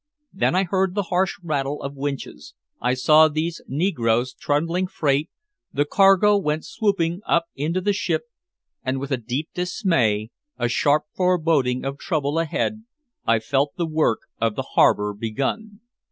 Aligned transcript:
Then 0.33 0.55
I 0.55 0.63
heard 0.63 0.95
the 0.95 1.09
harsh 1.13 1.35
rattle 1.43 1.79
of 1.83 1.93
winches, 1.93 2.55
I 2.81 2.95
saw 2.95 3.27
these 3.27 3.61
negroes 3.67 4.33
trundling 4.33 4.87
freight, 4.87 5.29
the 5.71 5.85
cargo 5.85 6.37
went 6.39 6.65
swooping 6.65 7.21
up 7.27 7.45
into 7.55 7.81
the 7.81 7.93
ship 7.93 8.23
and 8.83 8.99
with 8.99 9.11
a 9.11 9.17
deep 9.17 9.49
dismay, 9.53 10.31
a 10.57 10.67
sharp 10.67 11.03
foreboding 11.15 11.85
of 11.85 11.99
trouble 11.99 12.39
ahead, 12.39 12.81
I 13.27 13.37
felt 13.37 13.73
the 13.77 13.85
work 13.85 14.21
of 14.39 14.55
the 14.55 14.69
harbor 14.73 15.13
begun. 15.13 15.81